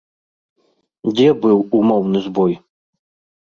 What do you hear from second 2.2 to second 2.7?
збой?